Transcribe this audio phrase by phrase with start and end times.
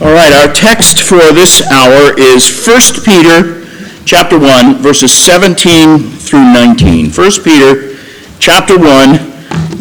[0.00, 3.66] All right, our text for this hour is 1 Peter
[4.04, 7.10] chapter 1 verses 17 through 19.
[7.10, 7.98] 1 Peter
[8.38, 9.18] chapter 1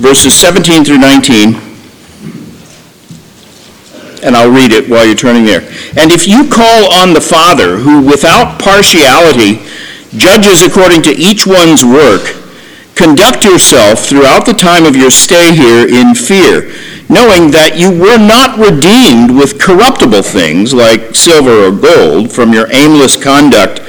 [0.01, 1.53] verses 17 through 19.
[4.25, 5.61] And I'll read it while you're turning there.
[5.95, 9.61] And if you call on the Father who without partiality
[10.17, 12.25] judges according to each one's work,
[12.95, 16.73] conduct yourself throughout the time of your stay here in fear
[17.09, 22.71] knowing that you were not redeemed with corruptible things like silver or gold from your
[22.71, 23.79] aimless conduct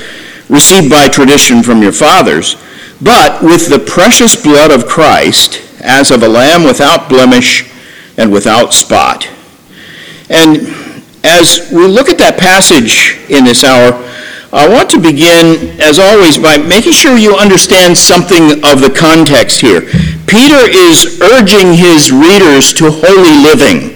[0.49, 2.57] received by tradition from your fathers,
[3.03, 7.71] but with the precious blood of Christ, as of a lamb without blemish
[8.17, 9.29] and without spot.
[10.31, 10.69] And
[11.25, 14.08] as we look at that passage in this hour,
[14.53, 19.61] I want to begin, as always, by making sure you understand something of the context
[19.61, 19.83] here.
[20.25, 23.93] Peter is urging his readers to holy living.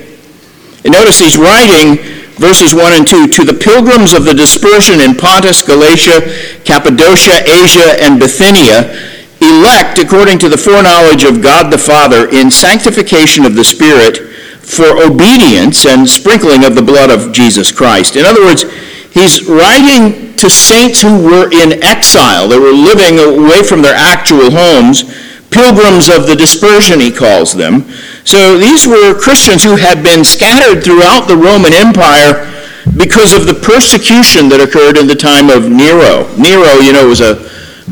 [0.85, 2.05] And notice he's writing
[2.37, 6.21] verses 1 and 2 to the pilgrims of the dispersion in Pontus, Galatia,
[6.65, 8.93] Cappadocia, Asia, and Bithynia,
[9.41, 14.19] elect according to the foreknowledge of God the Father in sanctification of the Spirit
[14.61, 18.17] for obedience and sprinkling of the blood of Jesus Christ.
[18.17, 18.65] In other words,
[19.13, 22.49] he's writing to saints who were in exile.
[22.49, 25.05] They were living away from their actual homes,
[25.51, 27.85] pilgrims of the dispersion, he calls them.
[28.25, 32.49] So these were Christians who had been scattered throughout the Roman Empire
[32.97, 36.27] because of the persecution that occurred in the time of Nero.
[36.35, 37.39] Nero, you know, was a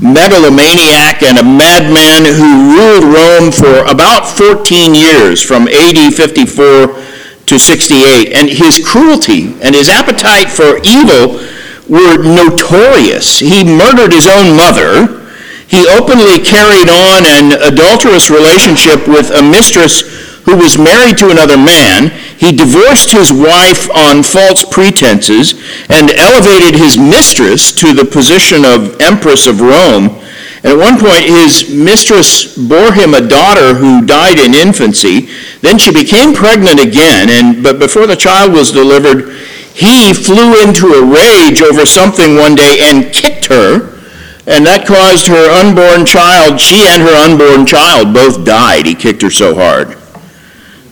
[0.01, 7.10] megalomaniac and a madman who ruled Rome for about 14 years, from AD 54
[7.51, 8.33] to 68.
[8.33, 11.43] And his cruelty and his appetite for evil
[11.91, 13.41] were notorious.
[13.41, 15.19] He murdered his own mother.
[15.67, 20.03] He openly carried on an adulterous relationship with a mistress
[20.47, 22.11] who was married to another man.
[22.39, 25.55] He divorced his wife on false pretenses
[25.91, 30.23] and elevated his mistress to the position of Empress of Rome.
[30.63, 35.31] And at one point, his mistress bore him a daughter who died in infancy.
[35.63, 39.33] Then she became pregnant again, and, but before the child was delivered,
[39.73, 43.99] he flew into a rage over something one day and kicked her,
[44.47, 48.85] and that caused her unborn child, she and her unborn child both died.
[48.85, 49.97] He kicked her so hard.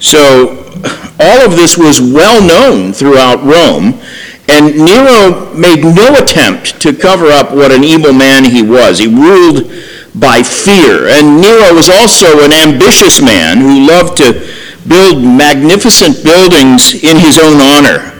[0.01, 0.65] So
[1.19, 4.01] all of this was well known throughout Rome,
[4.49, 8.99] and Nero made no attempt to cover up what an evil man he was.
[8.99, 9.71] He ruled
[10.15, 11.09] by fear.
[11.09, 14.33] And Nero was also an ambitious man who loved to
[14.89, 18.15] build magnificent buildings in his own honor.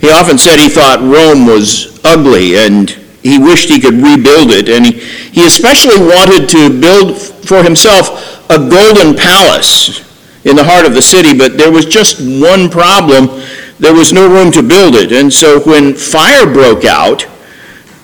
[0.00, 2.90] He often said he thought Rome was ugly and
[3.22, 4.68] he wished he could rebuild it.
[4.68, 10.00] And he, he especially wanted to build for himself a golden palace
[10.44, 13.28] in the heart of the city, but there was just one problem.
[13.82, 15.10] There was no room to build it.
[15.10, 17.26] And so when fire broke out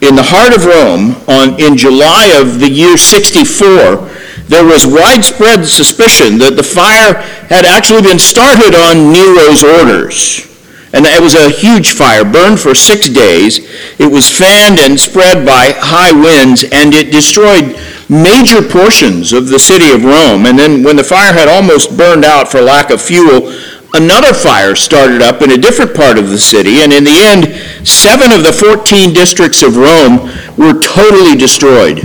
[0.03, 4.11] in the heart of Rome on, in July of the year 64,
[4.50, 10.50] there was widespread suspicion that the fire had actually been started on Nero's orders.
[10.93, 13.61] And it was a huge fire, burned for six days.
[14.00, 17.78] It was fanned and spread by high winds, and it destroyed
[18.09, 20.47] major portions of the city of Rome.
[20.47, 23.53] And then, when the fire had almost burned out for lack of fuel,
[23.94, 26.81] another fire started up in a different part of the city.
[26.82, 31.99] And in the end, seven of the 14 districts of Rome were totally destroyed.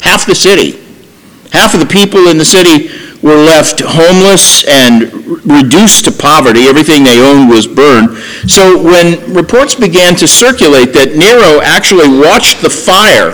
[0.00, 0.78] Half the city.
[1.52, 2.88] Half of the people in the city
[3.22, 5.12] were left homeless and
[5.44, 6.68] reduced to poverty.
[6.68, 8.16] Everything they owned was burned.
[8.48, 13.32] So when reports began to circulate that Nero actually watched the fire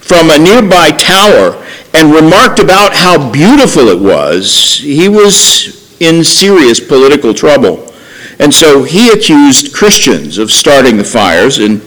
[0.00, 1.64] from a nearby tower
[1.94, 7.92] and remarked about how beautiful it was, he was in serious political trouble.
[8.38, 11.80] And so he accused Christians of starting the fires, and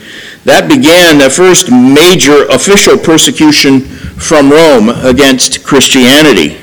[0.45, 6.57] that began the first major official persecution from Rome against Christianity.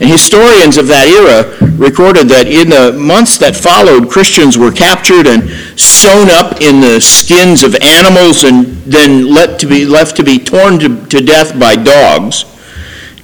[0.00, 1.46] And historians of that era
[1.76, 5.48] recorded that in the months that followed, Christians were captured and
[5.78, 10.38] sewn up in the skins of animals and then let to be, left to be
[10.38, 12.44] torn to, to death by dogs.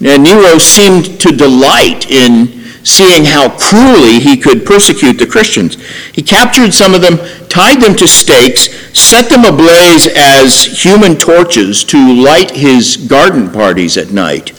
[0.00, 5.76] And Nero seemed to delight in seeing how cruelly he could persecute the Christians.
[6.12, 11.84] He captured some of them, tied them to stakes, set them ablaze as human torches
[11.84, 14.52] to light his garden parties at night.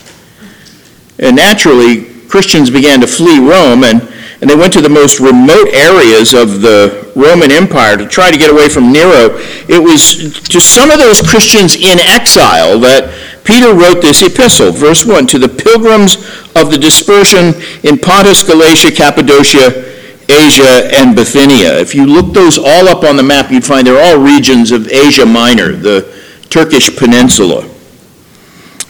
[1.18, 4.02] And naturally, Christians began to flee Rome and,
[4.42, 8.38] and they went to the most remote areas of the Roman Empire to try to
[8.38, 9.36] get away from Nero.
[9.68, 13.12] It was to some of those Christians in exile that
[13.44, 14.72] Peter wrote this epistle.
[14.72, 16.16] Verse 1 To the pilgrims
[16.56, 17.54] of the dispersion
[17.84, 19.90] in Pontus, Galatia, Cappadocia,
[20.30, 21.78] Asia, and Bithynia.
[21.80, 24.88] If you look those all up on the map, you'd find they're all regions of
[24.88, 26.16] Asia Minor, the
[26.50, 27.64] Turkish peninsula.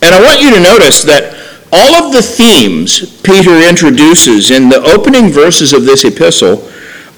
[0.02, 1.39] And I want you to notice that
[1.72, 6.70] all of the themes Peter introduces in the opening verses of this epistle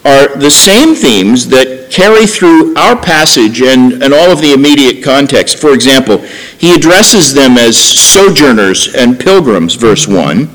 [0.03, 5.03] are the same themes that carry through our passage and, and all of the immediate
[5.03, 5.59] context.
[5.59, 6.18] For example,
[6.57, 10.50] he addresses them as sojourners and pilgrims, verse 1.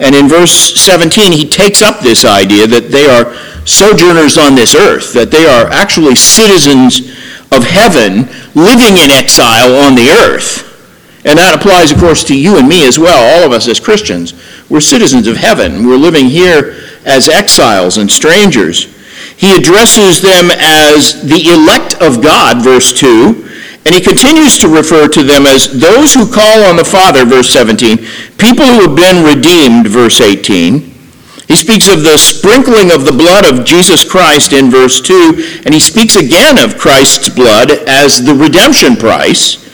[0.00, 3.34] And in verse 17, he takes up this idea that they are
[3.66, 7.10] sojourners on this earth, that they are actually citizens
[7.52, 10.65] of heaven living in exile on the earth.
[11.24, 13.80] And that applies, of course, to you and me as well, all of us as
[13.80, 14.34] Christians.
[14.68, 15.86] We're citizens of heaven.
[15.86, 18.94] We're living here as exiles and strangers.
[19.36, 23.44] He addresses them as the elect of God, verse 2,
[23.84, 27.50] and he continues to refer to them as those who call on the Father, verse
[27.50, 27.98] 17,
[28.38, 30.80] people who have been redeemed, verse 18.
[31.46, 35.72] He speaks of the sprinkling of the blood of Jesus Christ in verse 2, and
[35.72, 39.65] he speaks again of Christ's blood as the redemption price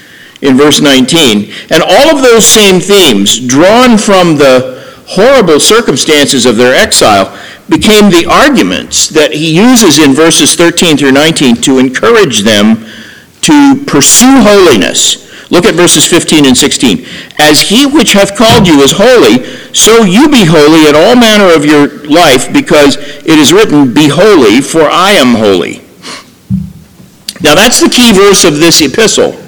[0.43, 1.53] in verse 19.
[1.71, 8.11] And all of those same themes, drawn from the horrible circumstances of their exile, became
[8.11, 12.85] the arguments that he uses in verses 13 through 19 to encourage them
[13.41, 15.23] to pursue holiness.
[15.51, 17.05] Look at verses 15 and 16.
[17.39, 19.45] As he which hath called you is holy,
[19.75, 24.09] so you be holy in all manner of your life, because it is written, Be
[24.09, 25.83] holy, for I am holy.
[27.43, 29.42] Now that's the key verse of this epistle.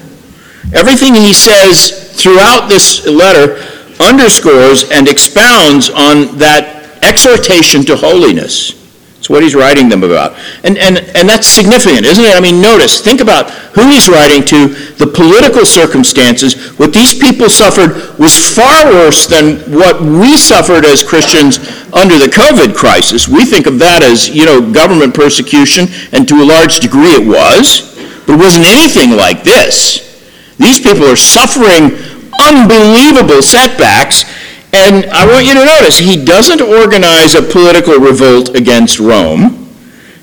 [0.73, 3.61] Everything he says throughout this letter
[3.99, 8.81] underscores and expounds on that exhortation to holiness.
[9.25, 10.37] It's what he's writing them about.
[10.63, 12.35] And, and, and that's significant, isn't it?
[12.35, 14.67] I mean, notice, think about who he's writing to,
[15.01, 16.77] the political circumstances.
[16.77, 21.57] What these people suffered was far worse than what we suffered as Christians
[21.91, 23.27] under the COVID crisis.
[23.27, 27.25] We think of that as, you know, government persecution, and to a large degree it
[27.25, 27.97] was.
[28.27, 30.04] But it wasn't anything like this.
[30.57, 31.97] These people are suffering
[32.39, 34.25] unbelievable setbacks
[34.75, 39.71] and I want you to notice, he doesn't organize a political revolt against Rome.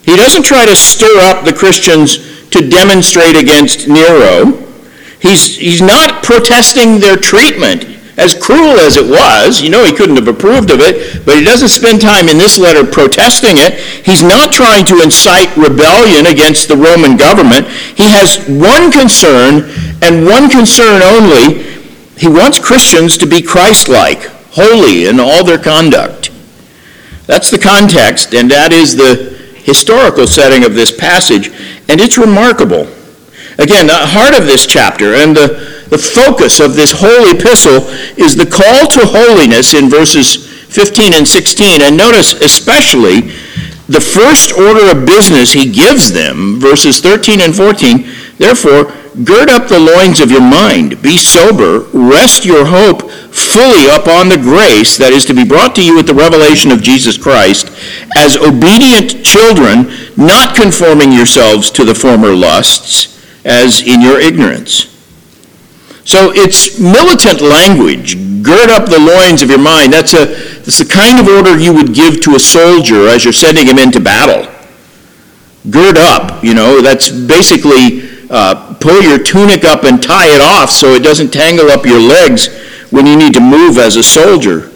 [0.03, 4.53] He doesn't try to stir up the Christians to demonstrate against Nero.
[5.21, 7.87] He's, he's not protesting their treatment,
[8.19, 9.63] as cruel as it was.
[9.63, 12.59] You know, he couldn't have approved of it, but he doesn't spend time in this
[12.59, 13.81] letter protesting it.
[14.05, 17.69] He's not trying to incite rebellion against the Roman government.
[17.97, 21.63] He has one concern, and one concern only.
[22.17, 26.31] He wants Christians to be Christ like holy in all their conduct.
[27.27, 29.33] That's the context, and that is the
[29.65, 31.49] historical setting of this passage,
[31.89, 32.87] and it's remarkable.
[33.59, 38.35] Again, the heart of this chapter and the, the focus of this whole epistle is
[38.35, 41.83] the call to holiness in verses 15 and 16.
[41.83, 43.33] And notice especially
[43.89, 48.09] the first order of business he gives them, verses 13 and 14.
[48.39, 54.31] Therefore, Gird up the loins of your mind, be sober, rest your hope fully upon
[54.31, 57.69] the grace that is to be brought to you at the revelation of Jesus Christ,
[58.17, 64.89] as obedient children, not conforming yourselves to the former lusts, as in your ignorance.
[66.05, 68.17] So it's militant language.
[68.43, 69.93] Gird up the loins of your mind.
[69.93, 70.25] That's, a,
[70.65, 73.79] that's the kind of order you would give to a soldier as you're sending him
[73.79, 74.51] into battle.
[75.71, 80.71] Gird up, you know, that's basically uh, pull your tunic up and tie it off
[80.71, 82.49] so it doesn't tangle up your legs
[82.91, 84.71] when you need to move as a soldier.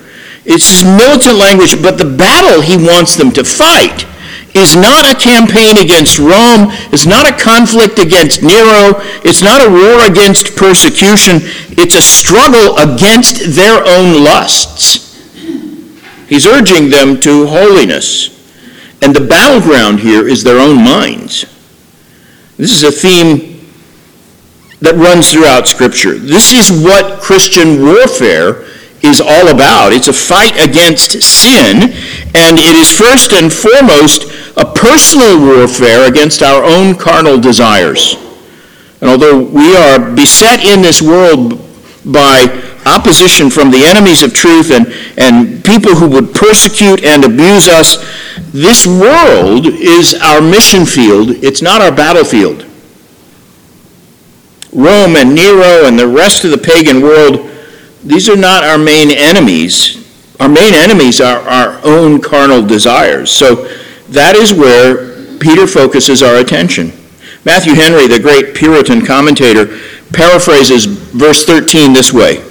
[0.44, 4.06] It's militant language, but the battle he wants them to fight
[4.54, 8.94] is not a campaign against Rome, it's not a conflict against Nero,
[9.26, 11.40] it's not a war against persecution,
[11.76, 15.04] it's a struggle against their own lusts.
[16.28, 18.32] He's urging them to holiness.
[19.02, 21.44] And the battleground here is their own minds.
[22.56, 23.55] This is a theme
[24.80, 26.18] that runs throughout Scripture.
[26.18, 28.64] This is what Christian warfare
[29.02, 29.92] is all about.
[29.92, 31.94] It's a fight against sin,
[32.34, 38.16] and it is first and foremost a personal warfare against our own carnal desires.
[39.00, 41.60] And although we are beset in this world
[42.04, 42.46] by
[42.86, 44.86] opposition from the enemies of truth and,
[45.18, 47.96] and people who would persecute and abuse us,
[48.52, 51.30] this world is our mission field.
[51.44, 52.64] It's not our battlefield.
[54.72, 57.50] Rome and Nero and the rest of the pagan world,
[58.04, 60.02] these are not our main enemies.
[60.38, 63.30] Our main enemies are our own carnal desires.
[63.30, 63.66] So
[64.08, 66.92] that is where Peter focuses our attention.
[67.44, 69.78] Matthew Henry, the great Puritan commentator,
[70.12, 72.44] paraphrases verse 13 this way.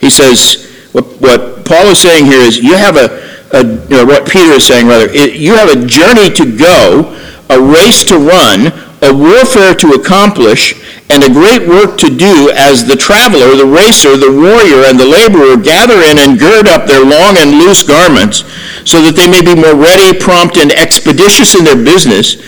[0.00, 4.52] He says, what, what Paul is saying here is, you have a, a, what Peter
[4.52, 7.12] is saying rather, you have a journey to go,
[7.50, 8.72] a race to run,
[9.02, 10.74] a warfare to accomplish,
[11.08, 15.06] and a great work to do as the traveler, the racer, the warrior, and the
[15.06, 18.42] laborer gather in and gird up their long and loose garments,
[18.88, 22.42] so that they may be more ready, prompt, and expeditious in their business.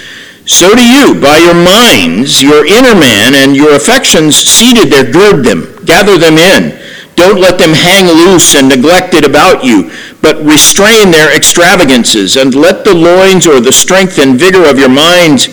[0.49, 5.45] So do you, by your minds, your inner man, and your affections seated there, gird
[5.45, 6.75] them, gather them in.
[7.15, 9.91] Don't let them hang loose and neglected about you,
[10.23, 14.89] but restrain their extravagances, and let the loins or the strength and vigor of your
[14.89, 15.47] minds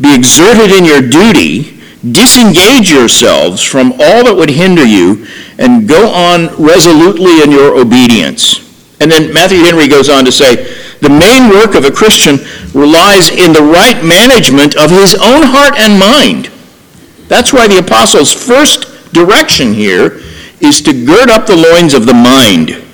[0.00, 1.78] be exerted in your duty
[2.12, 5.26] disengage yourselves from all that would hinder you
[5.58, 8.64] and go on resolutely in your obedience.
[9.00, 10.56] And then Matthew Henry goes on to say,
[11.00, 12.38] the main work of a Christian
[12.74, 16.50] relies in the right management of his own heart and mind.
[17.28, 20.20] That's why the apostles' first direction here
[20.60, 22.84] is to gird up the loins of the mind.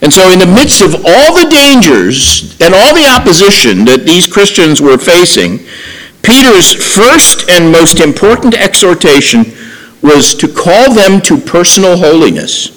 [0.00, 4.30] And so, in the midst of all the dangers and all the opposition that these
[4.30, 5.58] Christians were facing,
[6.28, 9.46] Peter's first and most important exhortation
[10.02, 12.76] was to call them to personal holiness.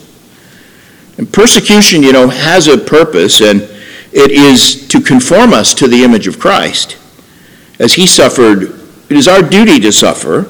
[1.17, 3.63] And persecution, you know, has a purpose, and
[4.13, 6.97] it is to conform us to the image of Christ.
[7.77, 8.63] As he suffered,
[9.09, 10.47] it is our duty to suffer,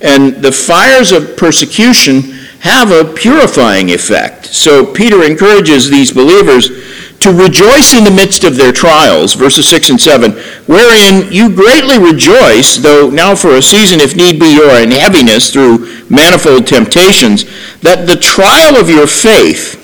[0.00, 2.20] and the fires of persecution
[2.60, 4.46] have a purifying effect.
[4.46, 6.70] So Peter encourages these believers
[7.24, 10.32] to rejoice in the midst of their trials, verses 6 and 7,
[10.66, 14.90] wherein you greatly rejoice, though now for a season, if need be, you are in
[14.90, 17.44] heaviness through manifold temptations,
[17.80, 19.80] that the trial of your faith,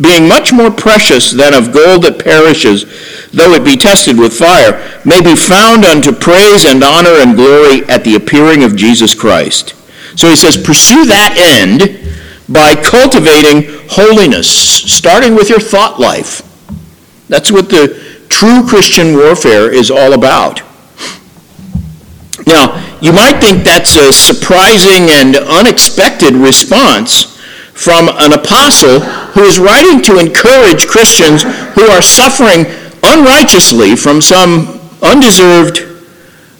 [0.00, 2.84] being much more precious than of gold that perishes,
[3.32, 7.82] though it be tested with fire, may be found unto praise and honor and glory
[7.88, 9.74] at the appearing of Jesus Christ.
[10.16, 11.98] So he says, pursue that end
[12.48, 16.47] by cultivating holiness, starting with your thought life.
[17.28, 20.62] That's what the true Christian warfare is all about.
[22.46, 27.36] Now, you might think that's a surprising and unexpected response
[27.74, 31.42] from an apostle who is writing to encourage Christians
[31.74, 32.66] who are suffering
[33.04, 35.86] unrighteously from some undeserved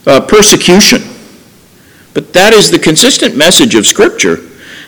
[0.07, 1.03] uh, persecution.
[2.15, 4.39] But that is the consistent message of Scripture.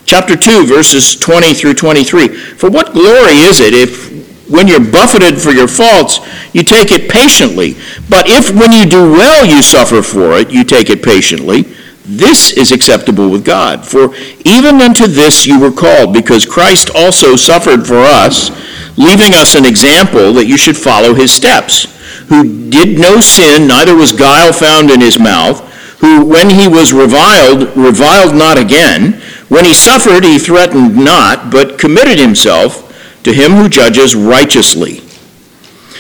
[0.05, 2.29] Chapter 2, verses 20 through 23.
[2.29, 4.11] For what glory is it if
[4.51, 6.19] when you're buffeted for your faults,
[6.53, 7.75] you take it patiently.
[8.09, 11.63] But if when you do well you suffer for it, you take it patiently,
[12.05, 13.87] this is acceptable with God.
[13.87, 14.13] For
[14.45, 18.51] even unto this you were called, because Christ also suffered for us,
[18.99, 21.85] leaving us an example that you should follow his steps,
[22.29, 25.61] who did no sin, neither was guile found in his mouth,
[26.01, 31.79] who when he was reviled, reviled not again, when he suffered, he threatened not, but
[31.79, 32.90] committed himself
[33.25, 35.01] to him who judges righteously.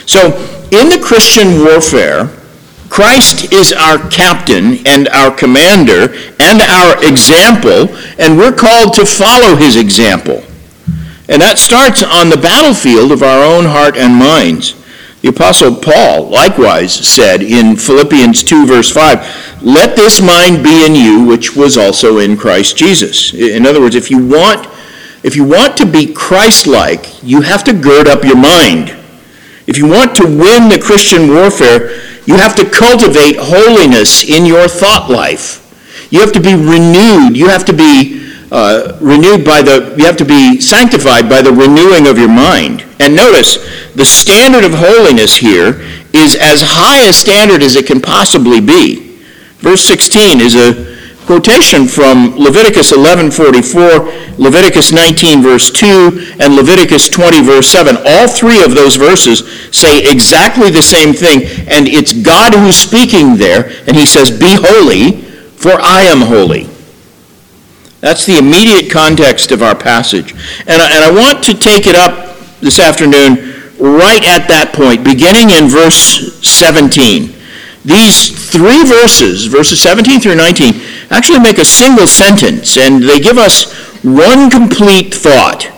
[0.06, 0.28] So,
[0.72, 2.30] in the Christian warfare,
[2.88, 9.56] Christ is our captain and our commander and our example, and we're called to follow
[9.56, 10.42] his example.
[11.28, 14.74] And that starts on the battlefield of our own heart and minds.
[15.22, 20.96] The Apostle Paul likewise said in Philippians 2, verse 5, Let this mind be in
[20.96, 23.32] you, which was also in Christ Jesus.
[23.34, 24.66] In other words, if you want
[25.22, 28.96] if you want to be Christ like, you have to gird up your mind.
[29.66, 34.68] If you want to win the Christian warfare, you have to cultivate holiness in your
[34.68, 35.60] thought life.
[36.10, 37.36] You have to be renewed.
[37.36, 41.52] You have to be uh, renewed by the, you have to be sanctified by the
[41.52, 42.84] renewing of your mind.
[42.98, 43.56] And notice,
[43.94, 45.80] the standard of holiness here
[46.12, 49.18] is as high a standard as it can possibly be.
[49.58, 51.00] Verse 16 is a
[51.30, 57.96] quotation from Leviticus 11:44, Leviticus 19 verse 2, and Leviticus 20 verse 7.
[58.04, 63.37] All three of those verses say exactly the same thing, and it's God who's speaking
[63.37, 65.22] there, and he says, "Be holy,
[65.54, 66.68] for I am holy."
[68.00, 70.34] That's the immediate context of our passage.
[70.66, 75.04] And I, and I want to take it up this afternoon right at that point,
[75.04, 77.39] beginning in verse 17.
[77.84, 80.75] These three verses, verses 17 through 19,
[81.10, 83.72] actually make a single sentence, and they give us
[84.04, 85.70] one complete thought.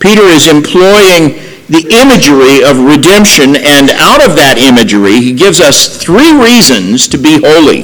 [0.00, 6.02] Peter is employing the imagery of redemption, and out of that imagery, he gives us
[6.02, 7.82] three reasons to be holy.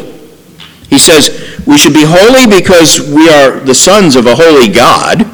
[0.90, 1.30] He says,
[1.66, 5.30] we should be holy because we are the sons of a holy God,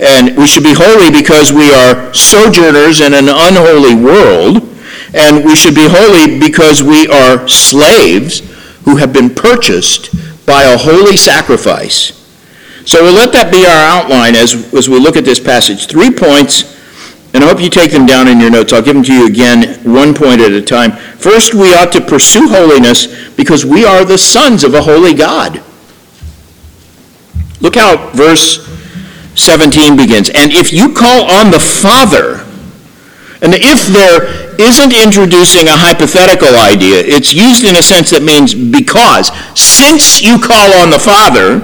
[0.00, 4.73] and we should be holy because we are sojourners in an unholy world
[5.14, 8.40] and we should be holy because we are slaves
[8.84, 10.10] who have been purchased
[10.44, 12.20] by a holy sacrifice.
[12.84, 15.86] So we'll let that be our outline as, as we look at this passage.
[15.86, 16.74] Three points
[17.34, 18.72] And I hope you take them down in your notes.
[18.72, 20.92] I'll give them to you again, one point at a time.
[20.92, 25.60] First, we ought to pursue holiness because we are the sons of a holy God.
[27.60, 28.64] Look how verse
[29.34, 30.28] 17 begins.
[30.30, 32.46] And if you call on the Father,
[33.42, 38.54] and if there isn't introducing a hypothetical idea, it's used in a sense that means
[38.54, 39.30] because.
[39.58, 41.62] Since you call on the Father,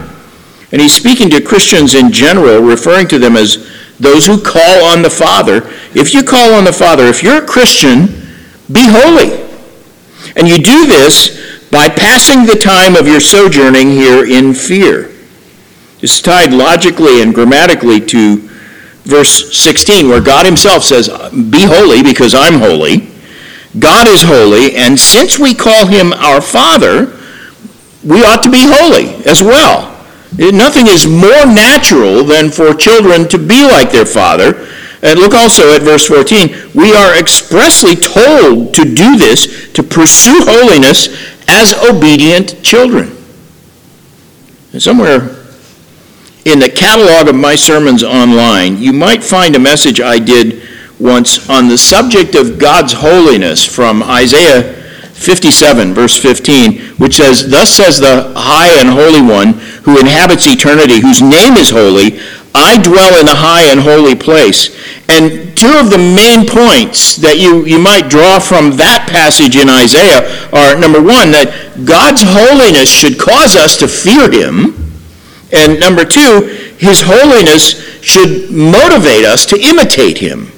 [0.72, 3.68] and he's speaking to Christians in general, referring to them as
[3.98, 5.68] those who call on the Father.
[5.94, 8.06] If you call on the Father, if you're a Christian,
[8.72, 9.46] be holy.
[10.36, 15.10] And you do this by passing the time of your sojourning here in fear.
[16.00, 18.49] It's tied logically and grammatically to
[19.04, 23.08] verse 16, where God Himself says, Be holy because I'm holy.
[23.78, 27.16] God is holy, and since we call Him our Father,
[28.04, 29.90] we ought to be holy as well.
[30.36, 34.68] Nothing is more natural than for children to be like their father.
[35.02, 36.72] And look also at verse 14.
[36.74, 41.08] We are expressly told to do this, to pursue holiness
[41.48, 43.16] as obedient children.
[44.72, 45.39] And somewhere
[46.44, 50.62] in the catalog of my sermons online, you might find a message I did
[50.98, 54.74] once on the subject of God's holiness from Isaiah
[55.20, 59.52] 57, verse 15, which says, Thus says the high and holy one
[59.84, 62.20] who inhabits eternity, whose name is holy,
[62.54, 64.74] I dwell in a high and holy place.
[65.08, 69.68] And two of the main points that you, you might draw from that passage in
[69.68, 70.24] Isaiah
[70.56, 74.79] are number one, that God's holiness should cause us to fear him.
[75.52, 80.52] And number two, his holiness should motivate us to imitate him.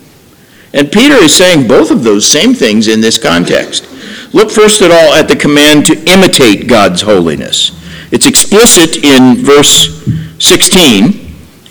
[0.74, 3.88] And Peter is saying both of those same things in this context.
[4.32, 7.78] Look first of all at the command to imitate God's holiness.
[8.10, 10.04] It's explicit in verse
[10.38, 11.22] 16.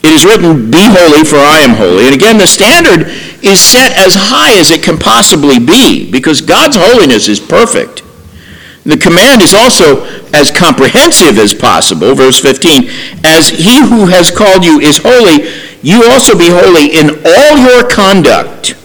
[0.03, 2.05] It is written, Be holy, for I am holy.
[2.05, 3.07] And again, the standard
[3.43, 8.03] is set as high as it can possibly be because God's holiness is perfect.
[8.83, 12.15] The command is also as comprehensive as possible.
[12.15, 12.89] Verse 15
[13.23, 15.49] As he who has called you is holy,
[15.81, 18.75] you also be holy in all your conduct.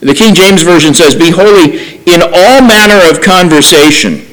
[0.00, 4.24] The King James Version says, Be holy in all manner of conversation.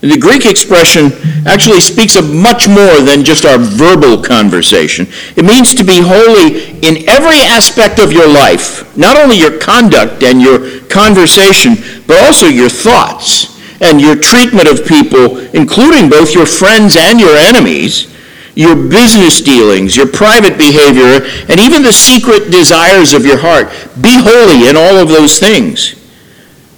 [0.00, 1.12] The Greek expression
[1.46, 5.06] actually speaks of much more than just our verbal conversation.
[5.36, 10.22] It means to be holy in every aspect of your life, not only your conduct
[10.22, 16.46] and your conversation, but also your thoughts and your treatment of people, including both your
[16.46, 18.14] friends and your enemies,
[18.54, 23.68] your business dealings, your private behavior, and even the secret desires of your heart.
[24.00, 25.96] Be holy in all of those things.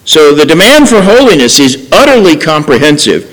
[0.05, 3.29] So the demand for holiness is utterly comprehensive.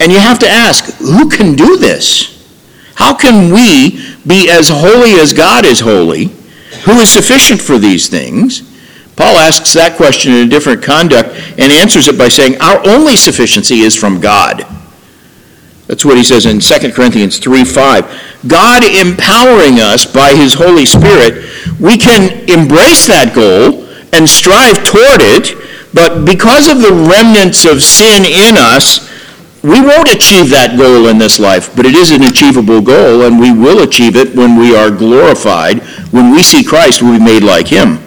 [0.00, 2.32] And you have to ask, who can do this?
[2.94, 6.26] How can we be as holy as God is holy?
[6.84, 8.71] Who is sufficient for these things?
[9.16, 13.16] Paul asks that question in a different conduct and answers it by saying, Our only
[13.16, 14.66] sufficiency is from God.
[15.86, 18.46] That's what he says in 2 Corinthians 3 5.
[18.46, 21.44] God empowering us by his Holy Spirit,
[21.78, 25.52] we can embrace that goal and strive toward it,
[25.92, 29.10] but because of the remnants of sin in us,
[29.62, 33.38] we won't achieve that goal in this life, but it is an achievable goal, and
[33.38, 35.82] we will achieve it when we are glorified.
[36.10, 38.01] When we see Christ, we'll be made like him.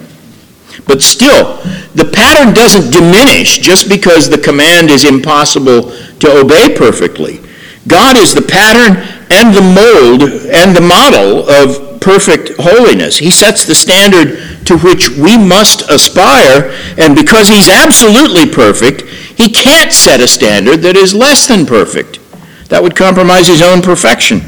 [0.86, 1.56] But still,
[1.94, 7.40] the pattern doesn't diminish just because the command is impossible to obey perfectly.
[7.88, 13.16] God is the pattern and the mold and the model of perfect holiness.
[13.18, 19.48] He sets the standard to which we must aspire, and because he's absolutely perfect, he
[19.48, 22.20] can't set a standard that is less than perfect.
[22.68, 24.40] That would compromise his own perfection.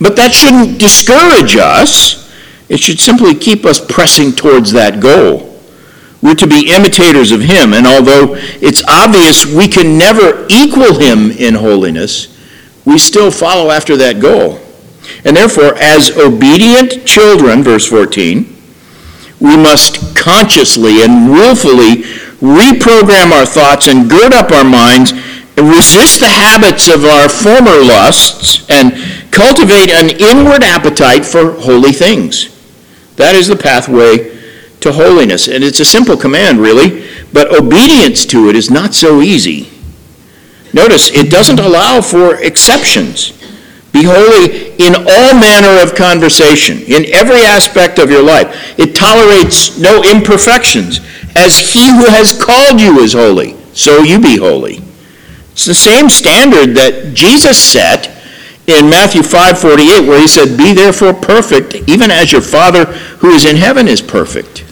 [0.00, 2.32] But that shouldn't discourage us.
[2.68, 5.51] It should simply keep us pressing towards that goal.
[6.22, 11.32] We're to be imitators of him, and although it's obvious we can never equal him
[11.32, 12.38] in holiness,
[12.84, 14.60] we still follow after that goal.
[15.24, 18.56] And therefore, as obedient children, verse 14,
[19.40, 22.04] we must consciously and willfully
[22.38, 25.10] reprogram our thoughts and gird up our minds
[25.56, 28.92] and resist the habits of our former lusts and
[29.32, 32.48] cultivate an inward appetite for holy things.
[33.16, 34.31] That is the pathway
[34.82, 35.48] to holiness.
[35.48, 39.70] And it's a simple command, really, but obedience to it is not so easy.
[40.72, 43.32] Notice, it doesn't allow for exceptions.
[43.92, 48.78] Be holy in all manner of conversation, in every aspect of your life.
[48.78, 51.00] It tolerates no imperfections.
[51.36, 54.82] As he who has called you is holy, so you be holy.
[55.52, 58.10] It's the same standard that Jesus set
[58.66, 62.86] in Matthew 5:48 where he said, "Be therefore perfect, even as your Father
[63.18, 64.62] who is in heaven is perfect."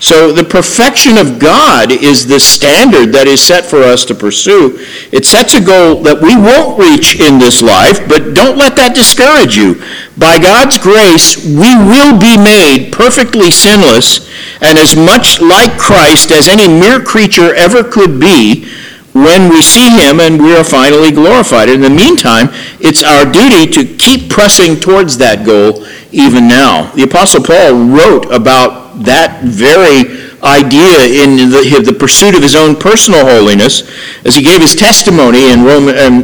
[0.00, 4.78] So the perfection of God is the standard that is set for us to pursue.
[5.12, 8.94] It sets a goal that we won't reach in this life, but don't let that
[8.94, 9.76] discourage you.
[10.16, 14.26] By God's grace, we will be made perfectly sinless
[14.62, 18.72] and as much like Christ as any mere creature ever could be
[19.12, 21.68] when we see him and we are finally glorified.
[21.68, 22.48] In the meantime,
[22.80, 26.90] it's our duty to keep pressing towards that goal even now.
[26.92, 32.74] The Apostle Paul wrote about that very idea in the, the, pursuit of his own
[32.74, 33.84] personal holiness
[34.24, 35.60] as he gave his testimony in,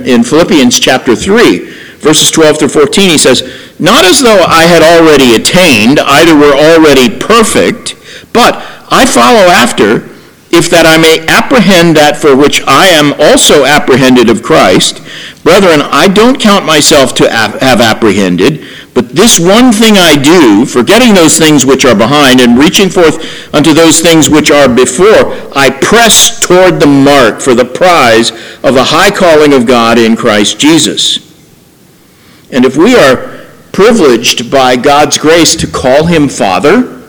[0.07, 1.69] in Philippians chapter 3,
[1.99, 3.11] verses 12 through 14.
[3.11, 3.43] He says,
[3.79, 7.97] Not as though I had already attained, either were already perfect,
[8.33, 8.55] but
[8.89, 10.09] I follow after,
[10.51, 15.03] if that I may apprehend that for which I am also apprehended of Christ.
[15.43, 18.67] Brethren, I don't count myself to have apprehended.
[18.95, 23.55] But this one thing I do, forgetting those things which are behind and reaching forth
[23.55, 28.31] unto those things which are before, I press toward the mark for the prize
[28.65, 31.19] of the high calling of God in Christ Jesus.
[32.51, 37.05] And if we are privileged by God's grace to call him Father,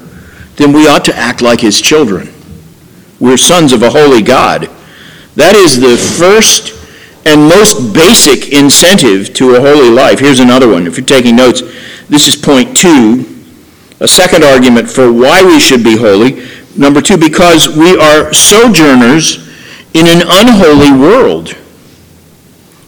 [0.57, 2.27] then we ought to act like his children.
[3.19, 4.69] We're sons of a holy God.
[5.35, 6.73] That is the first
[7.25, 10.19] and most basic incentive to a holy life.
[10.19, 10.87] Here's another one.
[10.87, 11.61] If you're taking notes,
[12.09, 13.25] this is point two.
[13.99, 16.47] A second argument for why we should be holy.
[16.77, 19.47] Number two, because we are sojourners
[19.93, 21.57] in an unholy world.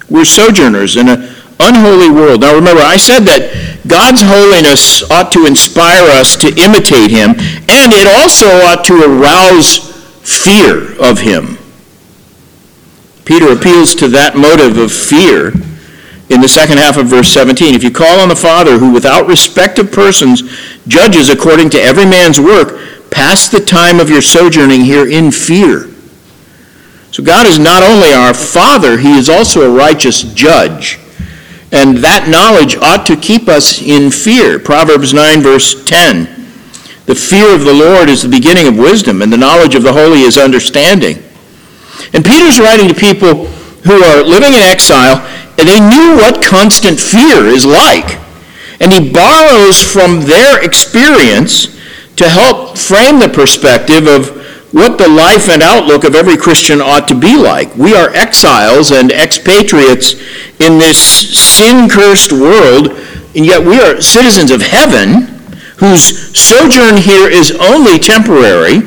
[0.09, 2.41] We're sojourners in an unholy world.
[2.41, 7.31] Now remember, I said that God's holiness ought to inspire us to imitate Him,
[7.67, 9.88] and it also ought to arouse
[10.21, 11.57] fear of Him.
[13.25, 15.53] Peter appeals to that motive of fear
[16.29, 17.75] in the second half of verse 17.
[17.75, 20.43] If you call on the Father, who without respect of persons
[20.87, 25.89] judges according to every man's work, pass the time of your sojourning here in fear.
[27.11, 30.99] So God is not only our Father, He is also a righteous judge.
[31.71, 34.57] And that knowledge ought to keep us in fear.
[34.57, 36.38] Proverbs 9, verse 10.
[37.09, 39.91] The fear of the Lord is the beginning of wisdom, and the knowledge of the
[39.91, 41.17] holy is understanding.
[42.13, 43.47] And Peter's writing to people
[43.81, 45.17] who are living in exile,
[45.57, 48.21] and they knew what constant fear is like.
[48.79, 51.75] And he borrows from their experience
[52.17, 54.29] to help frame the perspective of
[54.71, 57.75] what the life and outlook of every Christian ought to be like.
[57.75, 60.13] We are exiles and expatriates
[60.59, 62.91] in this sin cursed world,
[63.33, 65.28] and yet we are citizens of heaven
[65.79, 68.81] whose sojourn here is only temporary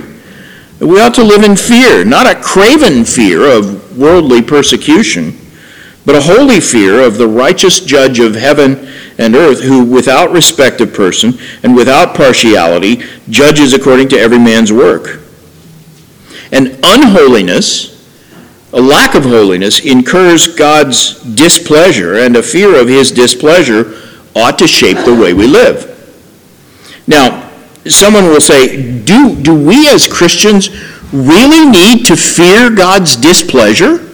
[0.83, 5.39] we ought to live in fear, not a craven fear of worldly persecution,
[6.05, 10.81] but a holy fear of the righteous judge of heaven and earth, who, without respect
[10.81, 15.21] of person and without partiality, judges according to every man's work.
[16.51, 17.93] And unholiness,
[18.73, 24.01] a lack of holiness, incurs God's displeasure, and a fear of his displeasure
[24.35, 25.91] ought to shape the way we live.
[27.07, 27.51] Now,
[27.87, 30.71] someone will say, do, do we as Christians
[31.13, 34.09] really need to fear God's displeasure?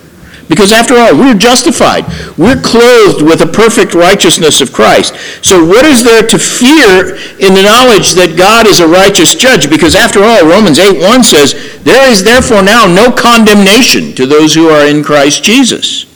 [0.49, 2.07] Because after all, we're justified.
[2.39, 5.15] We're clothed with the perfect righteousness of Christ.
[5.45, 9.69] So what is there to fear in the knowledge that God is a righteous judge?
[9.69, 14.55] Because after all, Romans 8 1 says, There is therefore now no condemnation to those
[14.55, 16.07] who are in Christ Jesus.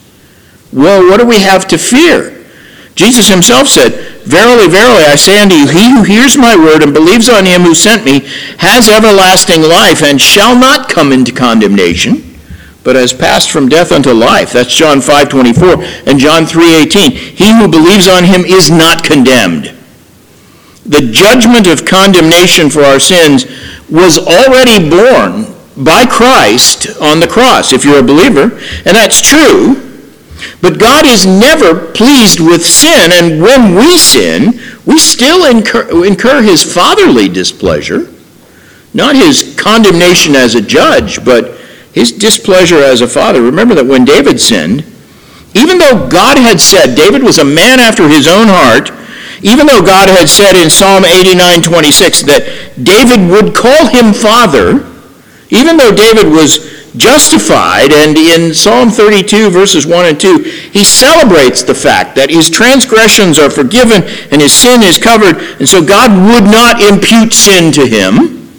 [0.73, 2.43] Well, what do we have to fear?
[2.95, 6.95] Jesus himself said, Verily, verily, I say unto you, he who hears my word and
[6.95, 8.21] believes on him who sent me
[8.59, 12.39] has everlasting life and shall not come into condemnation,
[12.85, 14.53] but has passed from death unto life.
[14.53, 17.11] That's John 5.24 and John 3.18.
[17.11, 19.75] He who believes on him is not condemned.
[20.87, 23.47] The judgment of condemnation for our sins
[23.91, 28.55] was already borne by Christ on the cross, if you're a believer,
[28.85, 29.92] and that's true.
[30.61, 36.43] But God is never pleased with sin, and when we sin, we still incur, incur
[36.43, 38.13] his fatherly displeasure,
[38.95, 41.59] not his condemnation as a judge, but
[41.93, 43.43] his displeasure as a father.
[43.43, 44.85] Remember that when David sinned,
[45.55, 48.91] even though God had said David was a man after his own heart,
[49.43, 52.45] even though God had said in Psalm 89:26 that
[52.83, 54.87] David would call him father,
[55.51, 57.93] even though David was justified.
[57.93, 60.39] And in Psalm 32, verses 1 and 2,
[60.73, 65.69] he celebrates the fact that his transgressions are forgiven and his sin is covered, and
[65.69, 68.51] so God would not impute sin to him.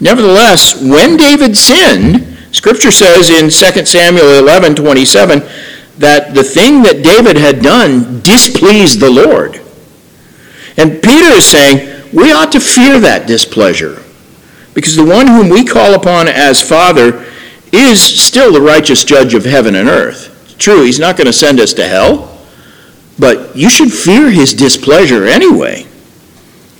[0.00, 5.40] Nevertheless, when David sinned, Scripture says in 2 Samuel 11, 27,
[5.98, 9.60] that the thing that David had done displeased the Lord.
[10.76, 14.02] And Peter is saying, we ought to fear that displeasure.
[14.74, 17.25] Because the one whom we call upon as Father
[17.80, 20.32] is still the righteous judge of heaven and earth.
[20.58, 22.38] true, he's not going to send us to hell,
[23.18, 25.86] but you should fear his displeasure anyway.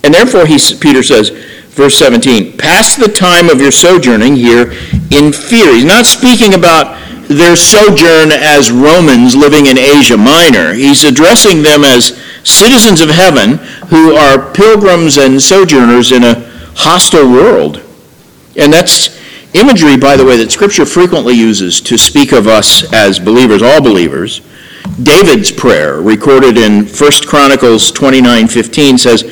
[0.03, 1.29] And therefore, he, Peter says,
[1.71, 4.71] verse 17, pass the time of your sojourning here
[5.11, 5.73] in fear.
[5.73, 10.73] He's not speaking about their sojourn as Romans living in Asia Minor.
[10.73, 13.57] He's addressing them as citizens of heaven
[13.89, 17.83] who are pilgrims and sojourners in a hostile world.
[18.55, 19.17] And that's
[19.57, 23.81] imagery, by the way, that Scripture frequently uses to speak of us as believers, all
[23.81, 24.41] believers.
[25.01, 29.23] David's prayer, recorded in 1 Chronicles 29:15, says,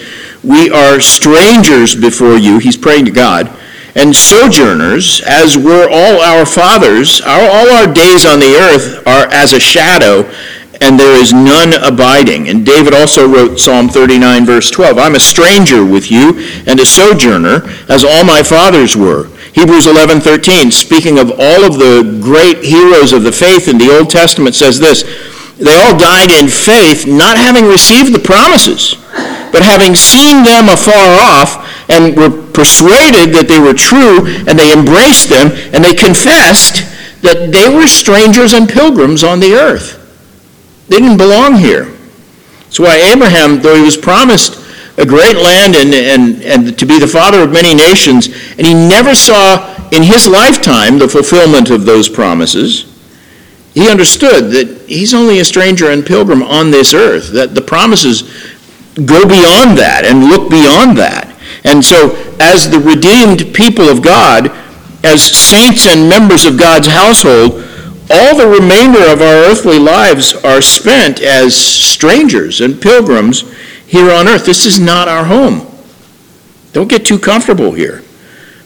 [0.43, 3.49] "We are strangers before you." He's praying to God
[3.95, 7.21] and sojourners, as were all our fathers.
[7.21, 10.29] Our, all our days on the earth are as a shadow,
[10.81, 12.49] and there is none abiding.
[12.49, 16.85] And David also wrote Psalm 39, verse 12 I'm a stranger with you and a
[16.85, 19.29] sojourner, as all my fathers were.
[19.53, 24.09] Hebrews 11:13, speaking of all of the great heroes of the faith in the Old
[24.09, 25.03] Testament, says this
[25.57, 28.97] They all died in faith, not having received the promises,
[29.53, 34.73] but having seen them afar off and were persuaded that they were true, and they
[34.73, 36.83] embraced them, and they confessed
[37.21, 39.94] that they were strangers and pilgrims on the earth.
[40.87, 41.85] They didn't belong here.
[42.65, 44.61] That's why Abraham, though he was promised
[44.97, 48.73] a great land and, and, and to be the father of many nations, and he
[48.73, 52.91] never saw in his lifetime the fulfillment of those promises,
[53.73, 58.21] he understood that he's only a stranger and pilgrim on this earth, that the promises
[58.95, 61.35] go beyond that and look beyond that.
[61.65, 64.49] And so, as the redeemed people of God,
[65.03, 67.64] as saints and members of God's household,
[68.09, 73.43] all the remainder of our earthly lives are spent as strangers and pilgrims
[73.87, 74.45] here on earth.
[74.45, 75.65] This is not our home.
[76.73, 78.03] Don't get too comfortable here.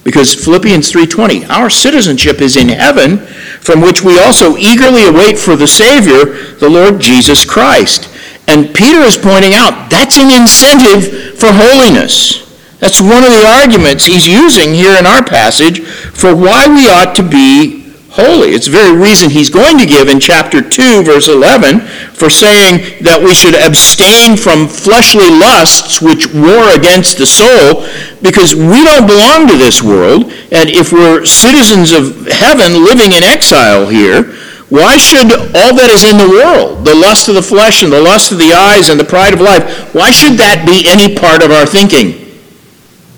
[0.04, 3.20] Because Philippians 3:20, our citizenship is in heaven,
[3.62, 8.08] from which we also eagerly await for the Savior, the Lord Jesus Christ.
[8.48, 12.42] And Peter is pointing out that's an incentive for holiness.
[12.80, 17.16] That's one of the arguments he's using here in our passage for why we ought
[17.18, 17.79] to be
[18.12, 18.50] holy.
[18.50, 21.82] It's the very reason he's going to give in chapter 2, verse 11,
[22.18, 27.86] for saying that we should abstain from fleshly lusts which war against the soul,
[28.22, 33.24] because we don't belong to this world, and if we're citizens of heaven living in
[33.24, 34.36] exile here,
[34.70, 38.02] why should all that is in the world, the lust of the flesh and the
[38.02, 41.42] lust of the eyes and the pride of life, why should that be any part
[41.42, 42.30] of our thinking?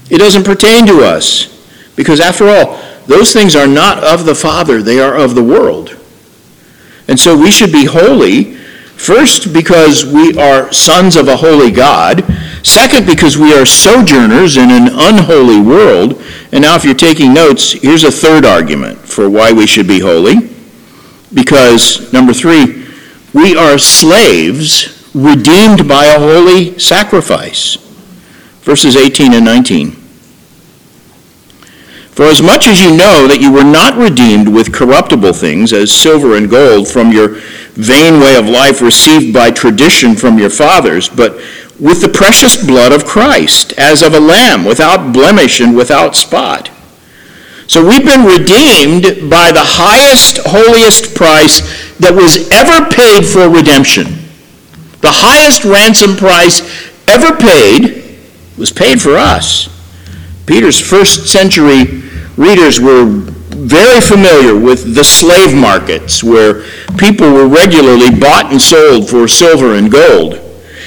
[0.10, 1.52] It doesn't pertain to us.
[1.96, 2.80] Because after all,
[3.12, 5.98] those things are not of the Father, they are of the world.
[7.08, 12.24] And so we should be holy, first because we are sons of a holy God,
[12.64, 16.22] second because we are sojourners in an unholy world.
[16.52, 20.00] And now, if you're taking notes, here's a third argument for why we should be
[20.00, 20.50] holy.
[21.34, 22.88] Because, number three,
[23.34, 27.76] we are slaves redeemed by a holy sacrifice.
[28.62, 30.01] Verses 18 and 19.
[32.12, 35.94] For as much as you know that you were not redeemed with corruptible things, as
[35.94, 37.40] silver and gold, from your
[37.74, 41.36] vain way of life received by tradition from your fathers, but
[41.80, 46.70] with the precious blood of Christ, as of a lamb, without blemish and without spot.
[47.68, 51.62] So we've been redeemed by the highest, holiest price
[52.00, 54.20] that was ever paid for redemption.
[55.00, 56.60] The highest ransom price
[57.08, 58.20] ever paid
[58.58, 59.70] was paid for us.
[60.52, 62.04] Peter's first century
[62.36, 66.64] readers were very familiar with the slave markets where
[66.98, 70.34] people were regularly bought and sold for silver and gold.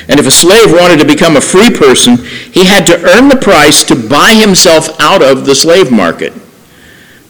[0.06, 3.38] And if a slave wanted to become a free person, he had to earn the
[3.40, 6.34] price to buy himself out of the slave market.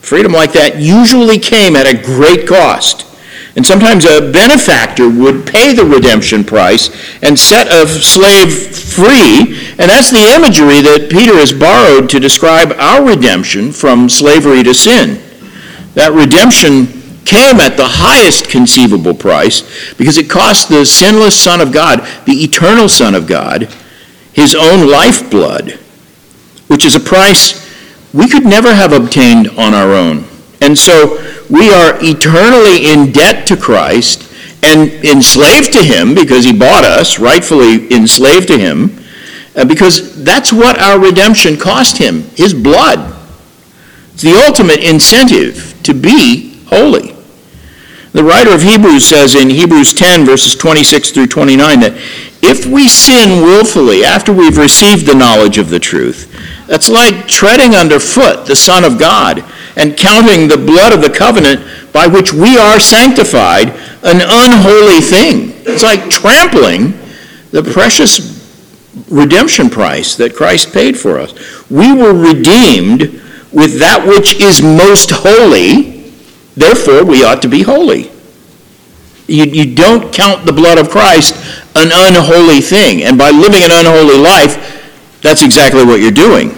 [0.03, 3.14] Freedom like that usually came at a great cost.
[3.57, 6.91] And sometimes a benefactor would pay the redemption price
[7.23, 9.59] and set a slave free.
[9.79, 14.75] And that's the imagery that Peter has borrowed to describe our redemption from slavery to
[14.75, 15.23] sin.
[15.95, 16.87] That redemption
[17.25, 22.45] came at the highest conceivable price because it cost the sinless Son of God, the
[22.45, 23.69] eternal Son of God,
[24.33, 25.79] his own lifeblood,
[26.67, 27.63] which is a price
[28.13, 30.25] we could never have obtained on our own.
[30.61, 31.19] And so
[31.51, 34.31] we are eternally in debt to Christ
[34.63, 38.99] and enslaved to Him because He bought us, rightfully enslaved to Him,
[39.57, 43.15] uh, because that's what our redemption cost Him His blood.
[44.15, 47.15] It's the ultimate incentive to be holy.
[48.13, 51.95] The writer of Hebrews says in Hebrews 10, verses 26 through 29, that
[52.43, 56.31] if we sin willfully after we've received the knowledge of the truth,
[56.69, 59.45] that's like treading underfoot the Son of God
[59.77, 63.69] and counting the blood of the covenant by which we are sanctified
[64.03, 65.53] an unholy thing.
[65.67, 66.93] It's like trampling
[67.51, 68.35] the precious
[69.09, 71.33] redemption price that Christ paid for us.
[71.71, 73.21] We were redeemed
[73.53, 76.11] with that which is most holy,
[76.55, 78.11] therefore we ought to be holy.
[79.27, 81.35] You, you don't count the blood of Christ
[81.77, 86.51] an unholy thing, and by living an unholy life, that's exactly what you're doing.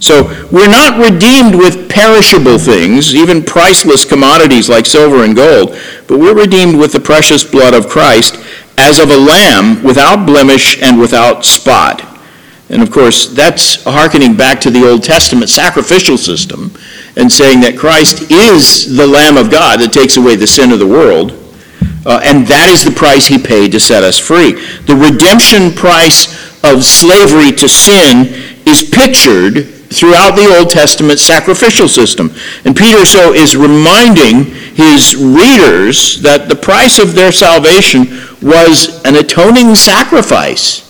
[0.00, 5.70] So we're not redeemed with perishable things, even priceless commodities like silver and gold,
[6.06, 8.36] but we're redeemed with the precious blood of Christ
[8.78, 12.04] as of a lamb without blemish and without spot.
[12.70, 16.72] And of course, that's hearkening back to the Old Testament sacrificial system
[17.16, 20.78] and saying that Christ is the Lamb of God that takes away the sin of
[20.78, 21.32] the world.
[22.06, 24.52] Uh, and that is the price he paid to set us free.
[24.86, 26.28] The redemption price
[26.62, 28.28] of slavery to sin
[28.66, 32.30] is pictured throughout the Old Testament sacrificial system.
[32.64, 38.06] And Peter so is reminding his readers that the price of their salvation
[38.42, 40.84] was an atoning sacrifice.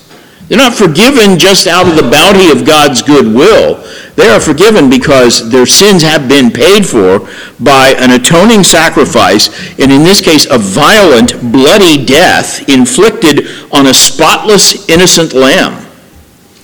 [0.48, 3.84] They're not forgiven just out of the bounty of God's goodwill.
[4.16, 7.28] They are forgiven because their sins have been paid for
[7.60, 13.94] by an atoning sacrifice, and in this case, a violent, bloody death inflicted on a
[13.94, 15.86] spotless, innocent lamb,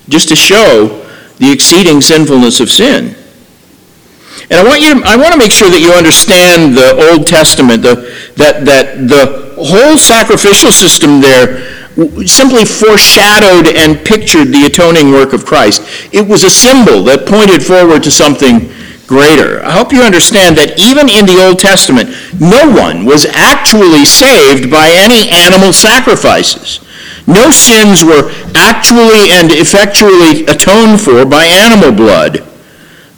[0.08, 1.02] just to show
[1.38, 3.16] the exceeding sinfulness of sin.
[4.50, 7.26] And I want you to, I want to make sure that you understand the Old
[7.26, 11.64] Testament, the, that, that the whole sacrificial system there
[12.26, 15.82] simply foreshadowed and pictured the atoning work of Christ.
[16.12, 18.68] It was a symbol that pointed forward to something
[19.06, 19.64] greater.
[19.64, 24.70] I hope you understand that even in the Old Testament, no one was actually saved
[24.70, 26.83] by any animal sacrifices.
[27.26, 32.44] No sins were actually and effectually atoned for by animal blood.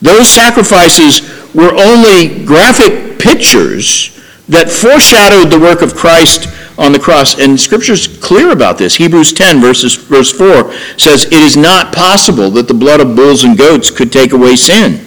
[0.01, 4.13] Those sacrifices were only graphic pictures
[4.49, 7.39] that foreshadowed the work of Christ on the cross.
[7.39, 8.95] And Scripture's clear about this.
[8.95, 13.45] Hebrews 10, verses, verse 4 says, It is not possible that the blood of bulls
[13.45, 15.06] and goats could take away sin.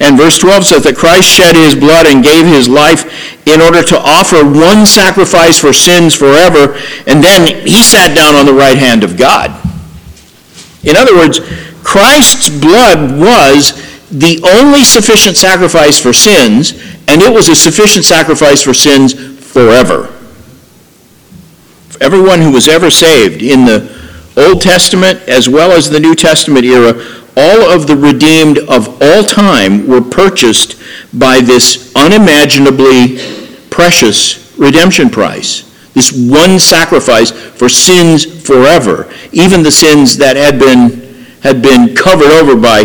[0.00, 3.04] And verse 12 says that Christ shed his blood and gave his life
[3.46, 8.46] in order to offer one sacrifice for sins forever, and then he sat down on
[8.46, 9.50] the right hand of God.
[10.84, 11.40] In other words,
[11.82, 13.74] Christ's blood was
[14.10, 16.72] the only sufficient sacrifice for sins,
[17.08, 20.14] and it was a sufficient sacrifice for sins forever.
[22.00, 24.00] Everyone who was ever saved in the
[24.36, 26.94] Old Testament as well as the New Testament era
[27.40, 30.76] all of the redeemed of all time were purchased
[31.18, 33.18] by this unimaginably
[33.70, 35.66] precious redemption price.
[35.94, 42.30] This one sacrifice for sins forever, even the sins that had been, had been covered
[42.30, 42.84] over by,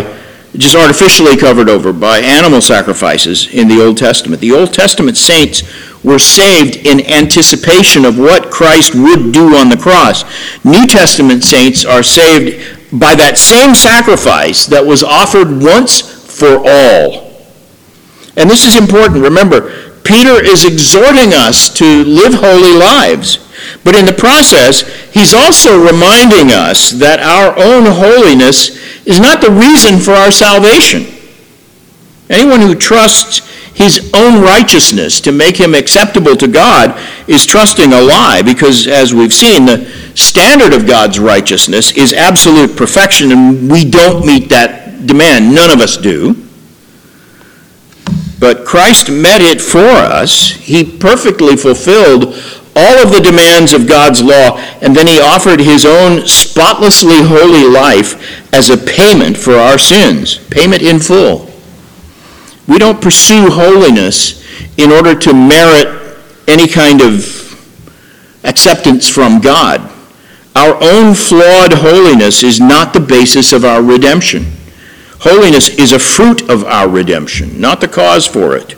[0.56, 4.40] just artificially covered over by animal sacrifices in the Old Testament.
[4.40, 5.62] The Old Testament saints
[6.02, 10.24] were saved in anticipation of what Christ would do on the cross.
[10.64, 17.32] New Testament saints are saved by that same sacrifice that was offered once for all.
[18.36, 19.22] And this is important.
[19.22, 23.42] Remember, Peter is exhorting us to live holy lives.
[23.82, 29.50] But in the process, he's also reminding us that our own holiness is not the
[29.50, 31.06] reason for our salvation.
[32.28, 33.40] Anyone who trusts
[33.76, 39.12] his own righteousness to make him acceptable to God is trusting a lie because, as
[39.12, 39.84] we've seen, the
[40.14, 45.54] standard of God's righteousness is absolute perfection, and we don't meet that demand.
[45.54, 46.42] None of us do.
[48.40, 50.52] But Christ met it for us.
[50.52, 52.34] He perfectly fulfilled
[52.74, 57.68] all of the demands of God's law, and then he offered his own spotlessly holy
[57.68, 61.50] life as a payment for our sins, payment in full.
[62.66, 64.44] We don't pursue holiness
[64.76, 67.32] in order to merit any kind of
[68.44, 69.80] acceptance from God.
[70.54, 74.52] Our own flawed holiness is not the basis of our redemption.
[75.20, 78.74] Holiness is a fruit of our redemption, not the cause for it.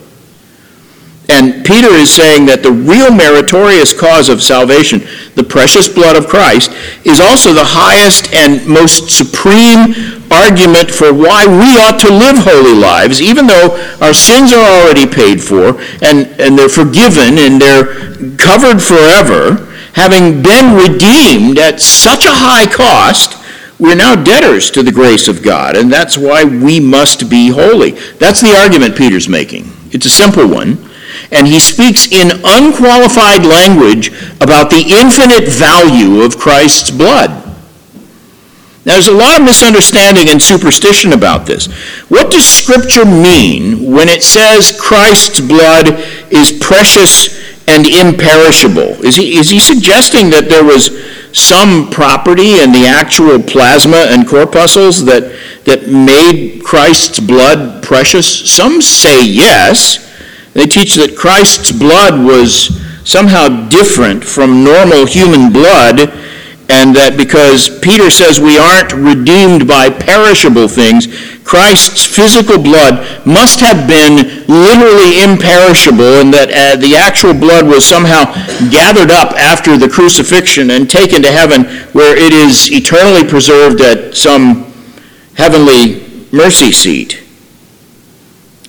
[1.29, 4.99] And Peter is saying that the real meritorious cause of salvation,
[5.35, 6.71] the precious blood of Christ,
[7.05, 12.73] is also the highest and most supreme argument for why we ought to live holy
[12.73, 18.15] lives, even though our sins are already paid for and, and they're forgiven and they're
[18.37, 23.37] covered forever, having been redeemed at such a high cost.
[23.79, 27.91] We're now debtors to the grace of God, and that's why we must be holy.
[28.19, 29.71] That's the argument Peter's making.
[29.91, 30.89] It's a simple one.
[31.31, 34.09] and he speaks in unqualified language
[34.41, 37.48] about the infinite value of Christ's blood.
[38.89, 41.67] Now, there's a lot of misunderstanding and superstition about this.
[42.09, 45.89] What does Scripture mean when it says Christ's blood
[46.31, 47.37] is precious
[47.67, 49.05] and imperishable?
[49.05, 50.89] Is he, is he suggesting that there was
[51.37, 58.51] some property in the actual plasma and corpuscles that, that made Christ's blood precious?
[58.51, 60.09] Some say yes.
[60.53, 62.75] They teach that Christ's blood was
[63.07, 66.11] somehow different from normal human blood,
[66.69, 71.07] and that because Peter says we aren't redeemed by perishable things,
[71.43, 77.85] Christ's physical blood must have been literally imperishable, and that uh, the actual blood was
[77.85, 78.29] somehow
[78.69, 81.65] gathered up after the crucifixion and taken to heaven,
[81.97, 84.71] where it is eternally preserved at some
[85.33, 87.28] heavenly mercy seat.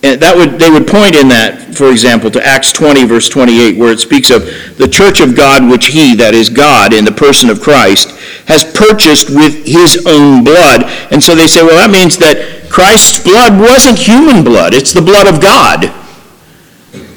[0.02, 3.76] And that would, they would point in that, for example, to Acts 20, verse 28,
[3.76, 4.44] where it speaks of
[4.78, 8.08] the church of God, which he, that is God, in the person of Christ,
[8.48, 10.84] has purchased with his own blood.
[11.12, 15.02] And so they say, well, that means that Christ's blood wasn't human blood, it's the
[15.02, 15.92] blood of God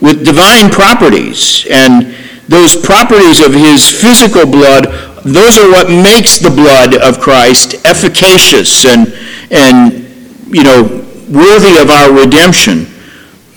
[0.04, 1.66] with divine properties.
[1.72, 2.14] And
[2.50, 4.92] those properties of his physical blood,
[5.24, 9.08] those are what makes the blood of Christ efficacious and,
[9.50, 10.04] and
[10.52, 11.03] you know,
[11.34, 12.86] worthy of our redemption,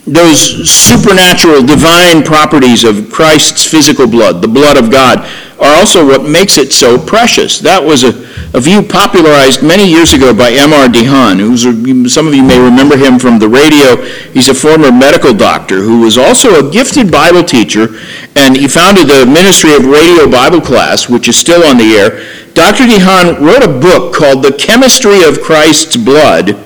[0.07, 6.22] those supernatural divine properties of Christ's physical blood, the blood of God, are also what
[6.22, 7.59] makes it so precious.
[7.59, 8.11] That was a,
[8.57, 10.87] a view popularized many years ago by M.R.
[10.89, 11.64] DeHaan, who's
[12.12, 13.97] some of you may remember him from the radio.
[14.33, 17.99] He's a former medical doctor who was also a gifted Bible teacher,
[18.37, 22.22] and he founded the Ministry of Radio Bible Class, which is still on the air.
[22.53, 22.85] Dr.
[22.85, 26.66] DeHaan wrote a book called The Chemistry of Christ's Blood,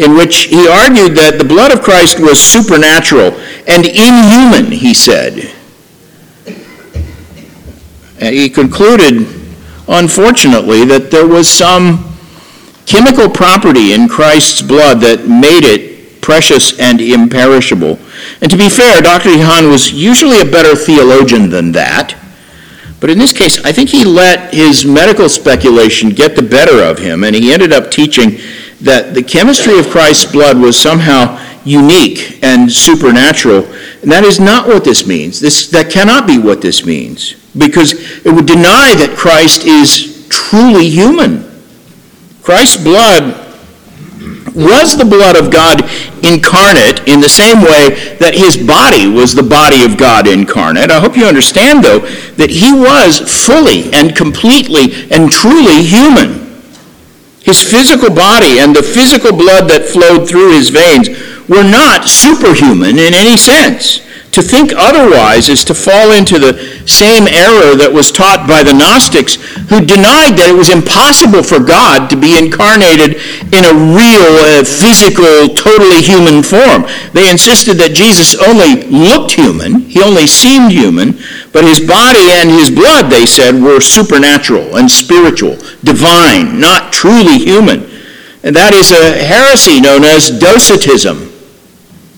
[0.00, 3.38] in which he argued that the blood of Christ was supernatural
[3.68, 5.52] and inhuman, he said.
[8.18, 9.28] And he concluded,
[9.86, 12.16] unfortunately, that there was some
[12.86, 17.98] chemical property in Christ's blood that made it precious and imperishable.
[18.40, 19.30] And to be fair, Dr.
[19.30, 22.16] DeHaan was usually a better theologian than that.
[23.00, 26.98] But in this case, I think he let his medical speculation get the better of
[26.98, 28.38] him, and he ended up teaching
[28.80, 33.64] that the chemistry of Christ's blood was somehow unique and supernatural.
[34.02, 35.40] And that is not what this means.
[35.40, 37.92] This, that cannot be what this means, because
[38.24, 41.44] it would deny that Christ is truly human.
[42.42, 43.48] Christ's blood
[44.54, 45.82] was the blood of God
[46.24, 50.90] incarnate in the same way that his body was the body of God incarnate.
[50.90, 52.00] I hope you understand, though,
[52.34, 56.49] that he was fully and completely and truly human.
[57.42, 61.08] His physical body and the physical blood that flowed through his veins
[61.48, 64.00] were not superhuman in any sense.
[64.32, 66.54] To think otherwise is to fall into the
[66.86, 69.34] same error that was taught by the Gnostics,
[69.66, 73.18] who denied that it was impossible for God to be incarnated
[73.50, 76.86] in a real, uh, physical, totally human form.
[77.10, 81.18] They insisted that Jesus only looked human, he only seemed human,
[81.50, 87.42] but his body and his blood, they said, were supernatural and spiritual, divine, not truly
[87.42, 87.82] human.
[88.46, 91.34] And that is a heresy known as docetism.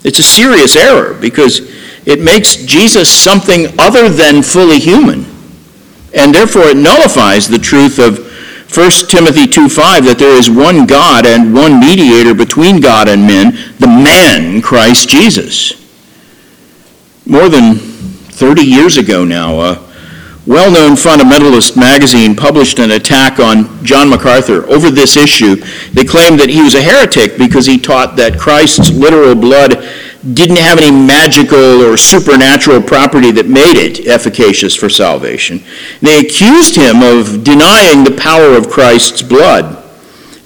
[0.05, 1.73] It's a serious error because
[2.07, 5.27] it makes Jesus something other than fully human.
[6.15, 8.29] And therefore it nullifies the truth of
[8.75, 13.59] 1 Timothy 2:5 that there is one God and one mediator between God and men,
[13.79, 15.75] the man Christ Jesus.
[17.27, 19.79] More than 30 years ago now, a
[20.47, 25.57] well-known fundamentalist magazine published an attack on John MacArthur over this issue.
[25.93, 29.87] They claimed that he was a heretic because he taught that Christ's literal blood
[30.23, 35.63] didn't have any magical or supernatural property that made it efficacious for salvation.
[36.01, 39.83] They accused him of denying the power of Christ's blood.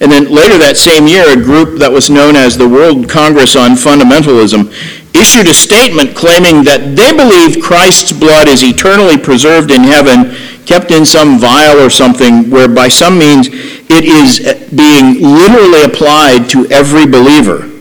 [0.01, 3.55] And then later that same year, a group that was known as the World Congress
[3.55, 4.73] on Fundamentalism
[5.13, 10.91] issued a statement claiming that they believe Christ's blood is eternally preserved in heaven, kept
[10.91, 13.47] in some vial or something, where by some means
[13.89, 14.39] it is
[14.73, 17.76] being literally applied to every believer.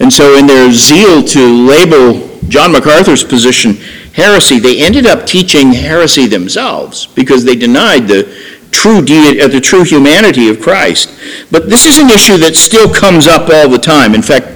[0.00, 3.74] And so, in their zeal to label John MacArthur's position
[4.12, 8.24] heresy, they ended up teaching heresy themselves because they denied the
[8.70, 11.10] true deity, uh, the true humanity of Christ.
[11.50, 14.14] But this is an issue that still comes up all the time.
[14.14, 14.46] In fact,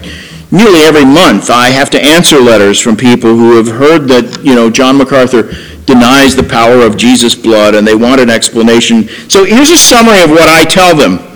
[0.50, 4.54] nearly every month I have to answer letters from people who have heard that, you
[4.54, 5.52] know, John MacArthur
[5.86, 9.08] denies the power of Jesus' blood and they want an explanation.
[9.28, 11.31] So here's a summary of what I tell them.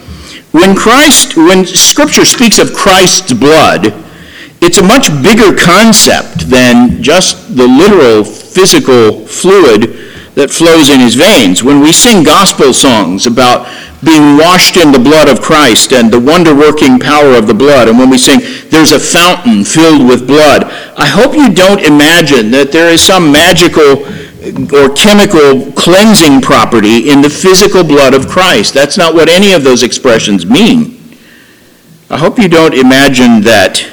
[0.53, 3.95] When Christ, when Scripture speaks of Christ's blood,
[4.59, 11.15] It's a much bigger concept than just the literal physical fluid that flows in his
[11.15, 11.63] veins.
[11.63, 13.69] When we sing gospel songs about
[14.03, 17.89] being washed in the blood of Christ and the wonder working power of the blood,
[17.89, 18.41] and when we sing,
[18.71, 20.65] There's a fountain filled with blood,
[20.97, 24.05] I hope you don't imagine that there is some magical
[24.73, 28.75] or chemical cleansing property in the physical blood of Christ.
[28.75, 31.01] That's not what any of those expressions mean.
[32.09, 33.85] I hope you don't imagine that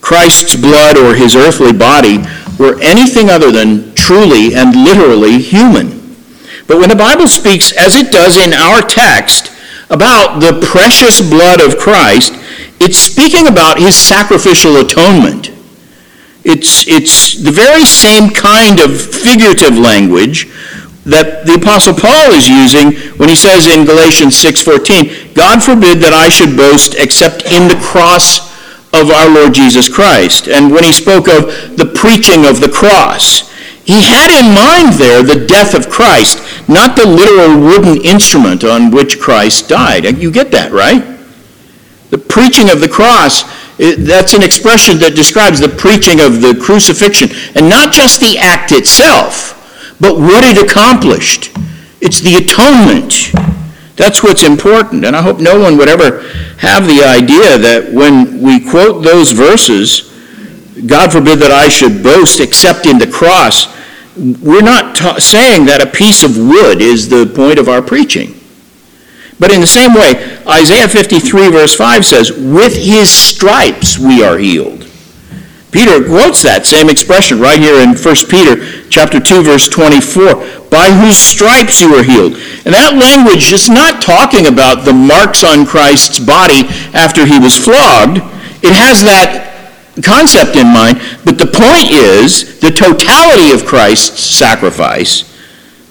[0.00, 2.18] Christ's blood or his earthly body
[2.58, 6.16] were anything other than truly and literally human.
[6.66, 9.52] But when the Bible speaks, as it does in our text,
[9.90, 12.34] about the precious blood of Christ,
[12.80, 15.50] it's speaking about his sacrificial atonement.
[16.46, 20.46] It's, it's the very same kind of figurative language
[21.06, 26.10] that the apostle paul is using when he says in galatians 6.14 god forbid that
[26.10, 28.42] i should boast except in the cross
[28.90, 30.48] of our lord jesus christ.
[30.48, 33.50] And when he spoke of the preaching of the cross
[33.86, 38.90] he had in mind there the death of christ not the literal wooden instrument on
[38.90, 40.04] which christ died.
[40.18, 41.02] You get that right?
[42.10, 43.42] The preaching of the cross
[43.78, 48.72] that's an expression that describes the preaching of the crucifixion and not just the act
[48.72, 49.56] itself
[50.00, 51.56] but what it accomplished.
[52.00, 53.32] It's the atonement.
[53.96, 55.04] That's what's important.
[55.04, 56.20] And I hope no one would ever
[56.58, 60.12] have the idea that when we quote those verses,
[60.86, 63.74] God forbid that I should boast except in the cross,
[64.16, 68.38] we're not ta- saying that a piece of wood is the point of our preaching.
[69.38, 74.38] But in the same way, Isaiah 53, verse 5 says, With his stripes we are
[74.38, 74.86] healed.
[75.76, 78.00] Peter quotes that same expression right here in 1
[78.32, 82.32] Peter chapter 2 verse 24, by whose stripes you were healed.
[82.64, 86.64] And that language is not talking about the marks on Christ's body
[86.96, 88.24] after he was flogged.
[88.64, 89.52] It has that
[90.00, 90.96] concept in mind,
[91.28, 95.28] but the point is the totality of Christ's sacrifice,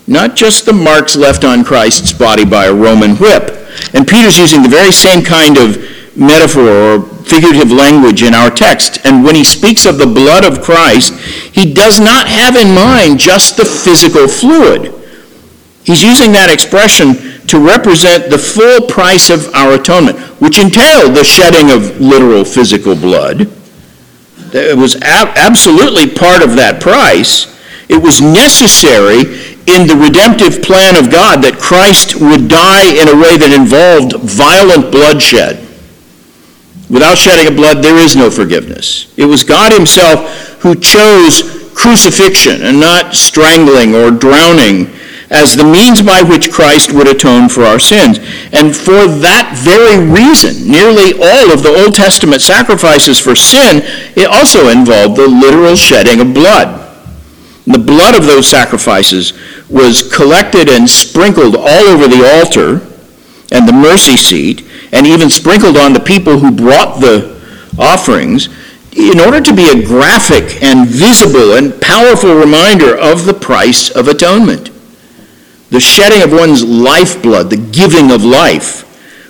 [0.08, 3.68] not just the marks left on Christ's body by a Roman whip.
[3.93, 5.78] And Peter's using the very same kind of
[6.16, 9.06] metaphor or figurative language in our text.
[9.06, 11.14] And when he speaks of the blood of Christ,
[11.53, 14.93] he does not have in mind just the physical fluid.
[15.84, 17.16] He's using that expression
[17.47, 22.95] to represent the full price of our atonement, which entailed the shedding of literal physical
[22.95, 23.51] blood.
[24.53, 27.45] It was ab- absolutely part of that price.
[27.88, 33.18] It was necessary in the redemptive plan of God that Christ would die in a
[33.18, 35.62] way that involved violent bloodshed.
[36.90, 39.14] Without shedding of blood, there is no forgiveness.
[39.18, 44.88] It was God Himself who chose crucifixion and not strangling or drowning
[45.32, 48.20] as the means by which Christ would atone for our sins.
[48.54, 53.82] And for that very reason, nearly all of the Old Testament sacrifices for sin,
[54.16, 56.85] it also involved the literal shedding of blood.
[57.68, 59.34] The blood of those sacrifices
[59.70, 62.86] was collected and sprinkled all over the altar
[63.51, 67.36] and the mercy seat and even sprinkled on the people who brought the
[67.80, 68.49] offerings
[68.95, 74.07] in order to be a graphic and visible and powerful reminder of the price of
[74.07, 74.70] atonement.
[75.70, 78.84] The shedding of one's lifeblood, the giving of life.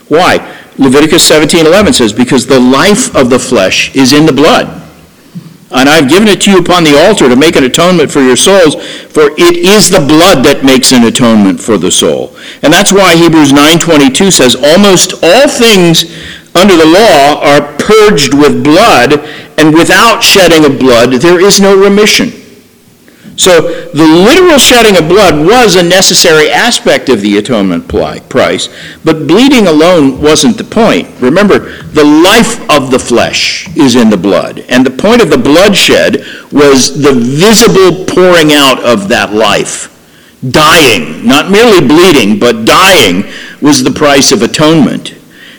[0.09, 0.37] Why?
[0.77, 4.84] Leviticus 17:11 says because the life of the flesh is in the blood.
[5.71, 8.35] And I've given it to you upon the altar to make an atonement for your
[8.35, 8.75] souls,
[9.09, 12.35] for it is the blood that makes an atonement for the soul.
[12.61, 16.05] And that's why Hebrews 9:22 says almost all things
[16.53, 19.25] under the law are purged with blood,
[19.57, 22.44] and without shedding of blood there is no remission.
[23.37, 28.69] So the literal shedding of blood was a necessary aspect of the atonement price,
[29.03, 31.09] but bleeding alone wasn't the point.
[31.19, 35.37] Remember, the life of the flesh is in the blood, and the point of the
[35.37, 39.91] bloodshed was the visible pouring out of that life.
[40.49, 43.25] Dying, not merely bleeding, but dying
[43.61, 45.13] was the price of atonement.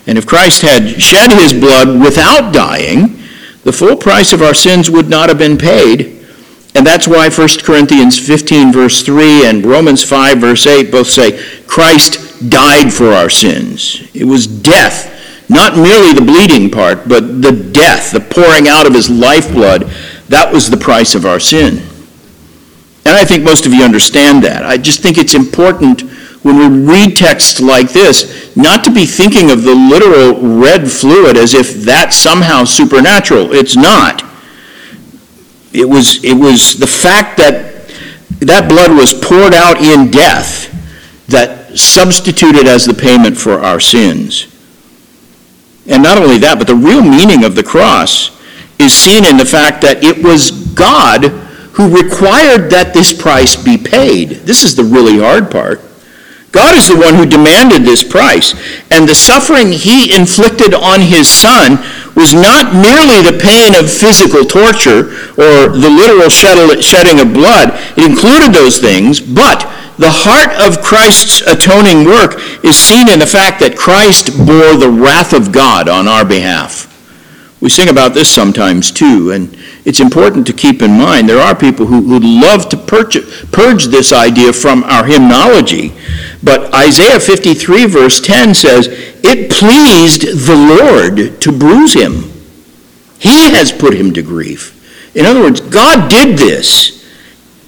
[0.07, 3.18] And if Christ had shed his blood without dying,
[3.64, 6.16] the full price of our sins would not have been paid
[6.77, 11.43] and that's why 1 Corinthians 15, verse 3, and Romans 5, verse 8 both say,
[11.66, 14.07] Christ died for our sins.
[14.12, 18.93] It was death, not merely the bleeding part, but the death, the pouring out of
[18.93, 19.85] his lifeblood.
[20.29, 21.79] That was the price of our sin.
[23.07, 24.62] And I think most of you understand that.
[24.62, 26.03] I just think it's important
[26.45, 31.39] when we read texts like this not to be thinking of the literal red fluid
[31.39, 33.55] as if that's somehow supernatural.
[33.55, 34.22] It's not.
[35.77, 37.77] It was, it was the fact that
[38.41, 40.72] that blood was poured out in death
[41.29, 44.53] that substituted as the payment for our sins.
[45.87, 48.31] And not only that, but the real meaning of the cross
[48.79, 51.24] is seen in the fact that it was God
[51.77, 54.31] who required that this price be paid.
[54.47, 55.81] This is the really hard part.
[56.57, 58.57] God is the one who demanded this price,
[58.91, 61.77] and the suffering he inflicted on his son
[62.17, 67.77] was not merely the pain of physical torture or the literal shedding of blood.
[68.01, 73.27] It included those things, but the heart of Christ's atoning work is seen in the
[73.27, 76.89] fact that Christ bore the wrath of God on our behalf.
[77.61, 81.55] We sing about this sometimes too, and it's important to keep in mind there are
[81.55, 83.17] people who would love to purge,
[83.51, 85.95] purge this idea from our hymnology.
[86.43, 88.89] But Isaiah 53, verse 10 says,
[89.23, 92.31] It pleased the Lord to bruise him.
[93.19, 94.75] He has put him to grief.
[95.17, 96.96] In other words, God did this.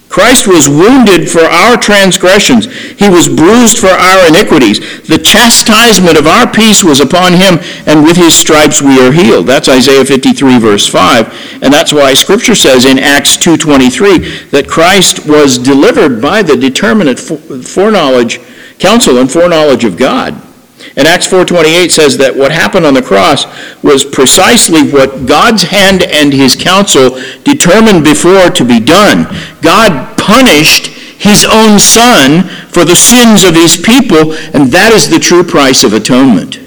[0.09, 2.65] Christ was wounded for our transgressions.
[2.97, 4.79] He was bruised for our iniquities.
[5.07, 9.45] The chastisement of our peace was upon him, and with his stripes we are healed.
[9.45, 11.61] That's Isaiah 53 verse 5.
[11.61, 17.19] And that's why scripture says in Acts 2.23 that Christ was delivered by the determinate
[17.19, 18.39] foreknowledge,
[18.79, 20.48] counsel and foreknowledge of God.
[20.95, 23.45] And Acts 4:28 says that what happened on the cross
[23.83, 29.27] was precisely what God's hand and his counsel determined before to be done.
[29.61, 30.87] God punished
[31.19, 35.83] his own son for the sins of his people, and that is the true price
[35.83, 36.59] of atonement.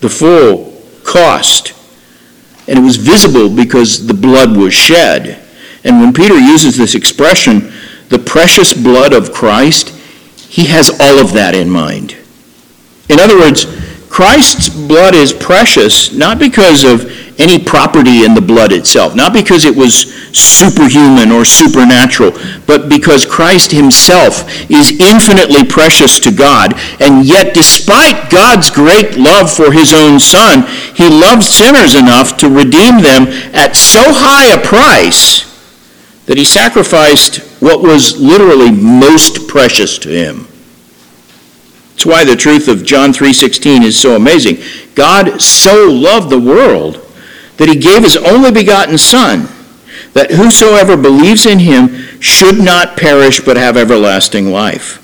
[0.00, 1.72] The full cost.
[2.66, 5.42] And it was visible because the blood was shed.
[5.84, 7.72] And when Peter uses this expression,
[8.08, 9.90] the precious blood of Christ,
[10.48, 12.16] he has all of that in mind.
[13.08, 13.66] In other words,
[14.08, 19.64] Christ's blood is precious not because of any property in the blood itself, not because
[19.64, 22.32] it was superhuman or supernatural,
[22.66, 26.74] but because Christ himself is infinitely precious to God.
[27.00, 30.62] And yet, despite God's great love for his own Son,
[30.94, 35.50] he loved sinners enough to redeem them at so high a price
[36.26, 40.46] that he sacrificed what was literally most precious to him.
[42.04, 44.58] That's why the truth of John 3:16 is so amazing.
[44.94, 47.00] God so loved the world
[47.56, 49.48] that he gave his only begotten son
[50.12, 54.98] that whosoever believes in him should not perish but have everlasting life.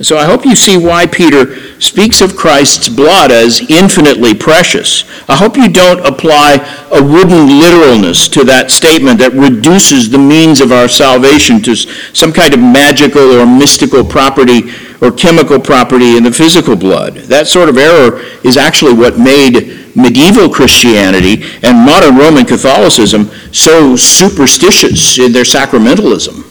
[0.00, 5.02] So I hope you see why Peter speaks of Christ's blood as infinitely precious.
[5.28, 6.58] I hope you don't apply
[6.92, 12.32] a wooden literalness to that statement that reduces the means of our salvation to some
[12.32, 14.70] kind of magical or mystical property
[15.02, 17.14] or chemical property in the physical blood.
[17.26, 23.96] That sort of error is actually what made medieval Christianity and modern Roman Catholicism so
[23.96, 26.47] superstitious in their sacramentalism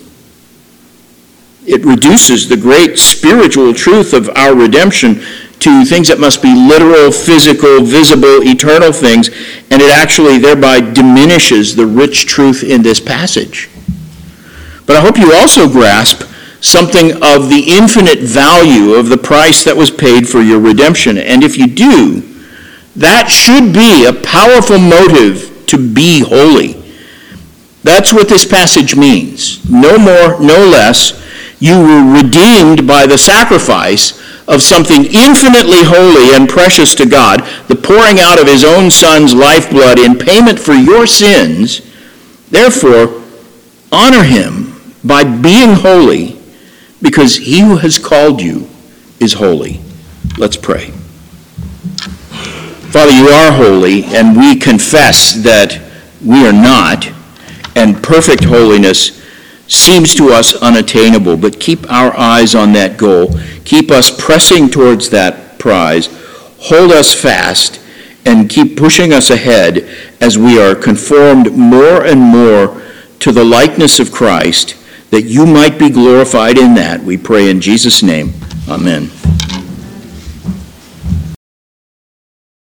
[1.68, 5.22] it reduces the great spiritual truth of our redemption
[5.59, 9.28] to things that must be literal, physical, visible, eternal things,
[9.70, 13.70] and it actually thereby diminishes the rich truth in this passage.
[14.86, 16.24] But I hope you also grasp
[16.61, 21.18] something of the infinite value of the price that was paid for your redemption.
[21.18, 22.22] And if you do,
[22.95, 26.82] that should be a powerful motive to be holy.
[27.84, 29.70] That's what this passage means.
[29.70, 31.26] No more, no less
[31.60, 37.76] you were redeemed by the sacrifice of something infinitely holy and precious to God, the
[37.76, 41.82] pouring out of his own son's lifeblood in payment for your sins.
[42.49, 43.24] Therefore,
[43.91, 46.39] honor him by being holy
[47.01, 48.68] because he who has called you
[49.20, 49.82] is holy.
[50.38, 50.91] Let's pray.
[52.91, 55.82] Father, you are holy, and we confess that
[56.24, 57.12] we are not,
[57.76, 59.16] and perfect holiness
[59.68, 63.38] seems to us unattainable, but keep our eyes on that goal.
[63.65, 66.07] Keep us pressing towards that prize.
[66.59, 67.82] Hold us fast
[68.26, 69.88] and keep pushing us ahead
[70.20, 72.82] as we are conformed more and more
[73.20, 74.76] to the likeness of Christ,
[75.11, 77.01] that you might be glorified in that.
[77.01, 78.34] We pray in Jesus' name.
[78.68, 79.09] Amen.